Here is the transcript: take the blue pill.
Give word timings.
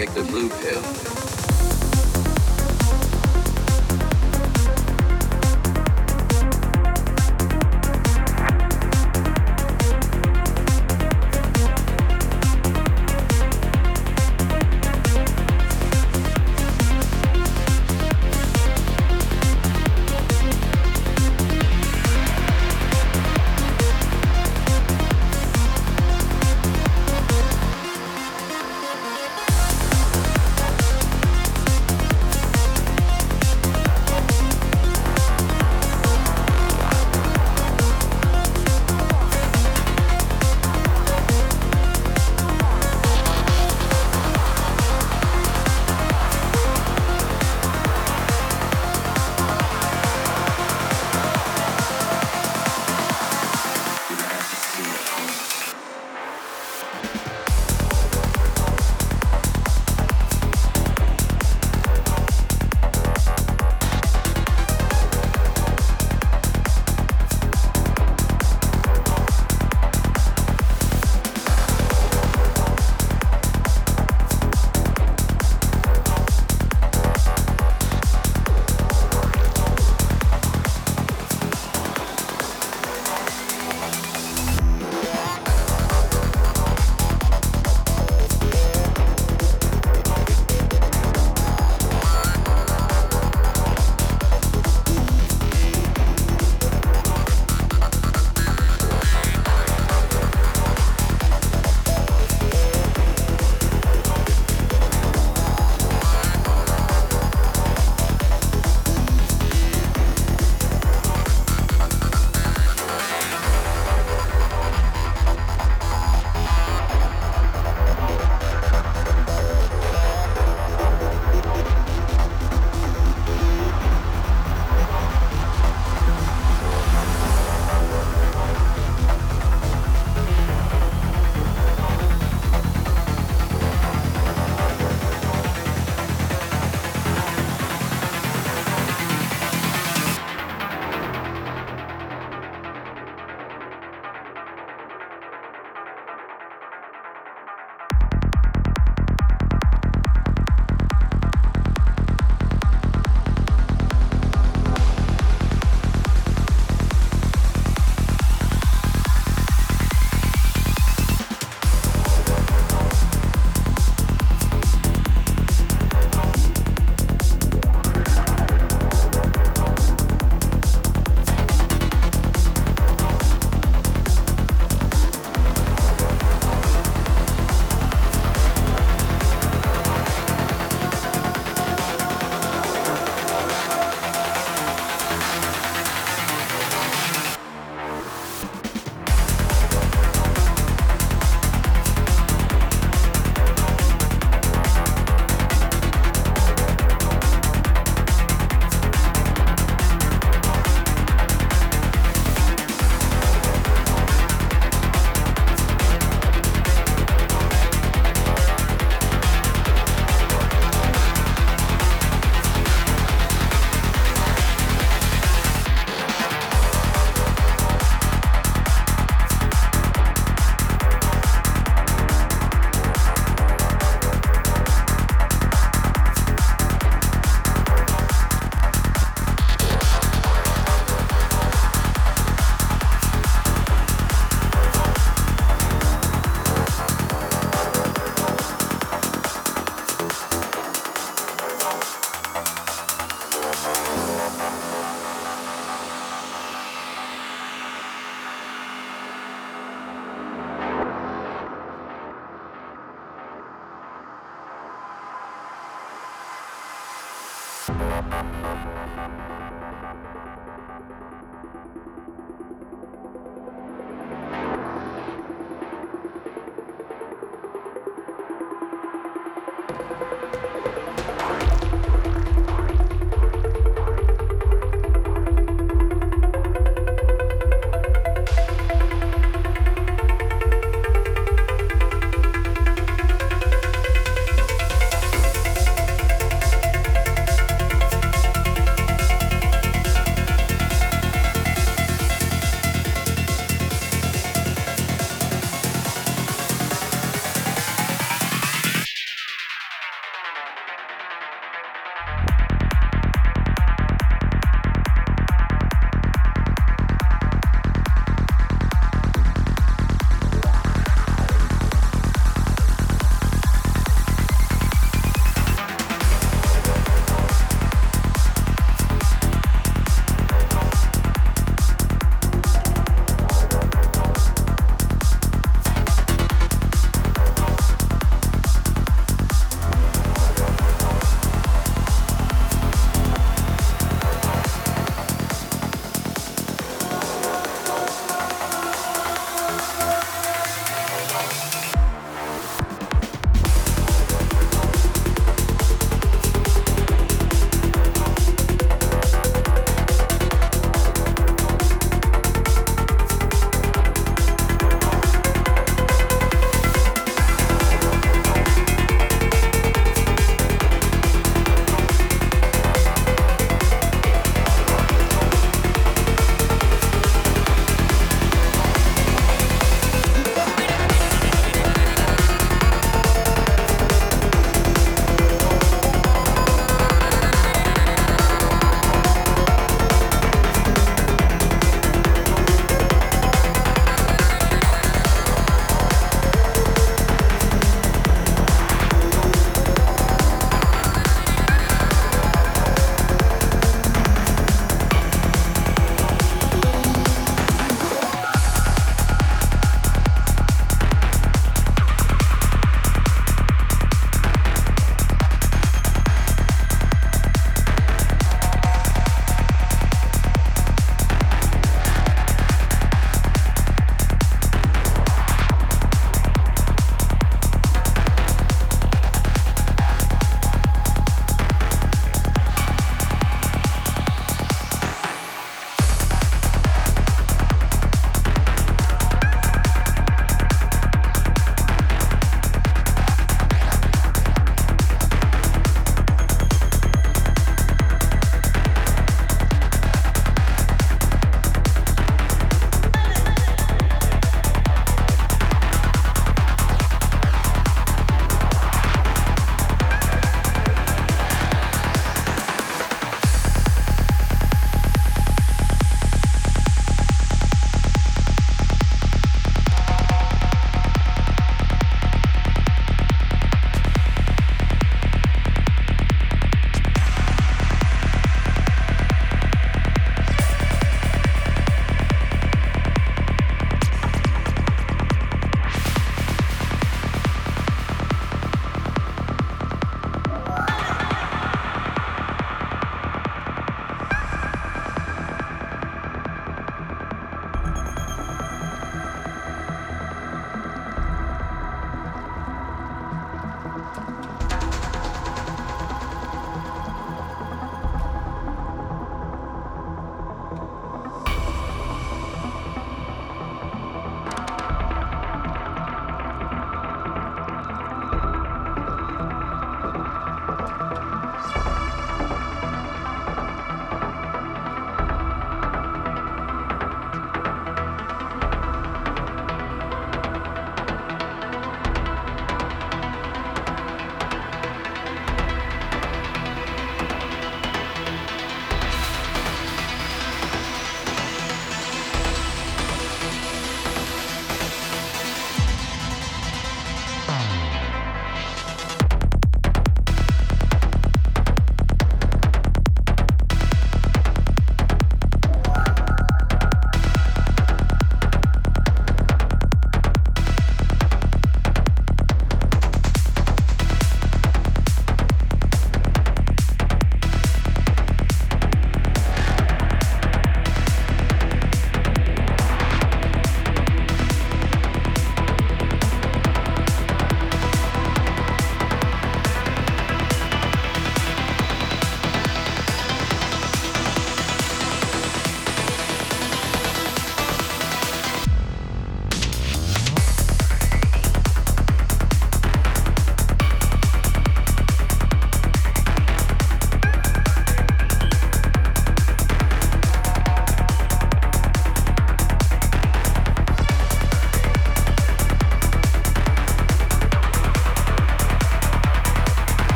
take 0.00 0.14
the 0.14 0.24
blue 0.24 0.48
pill. 0.48 1.19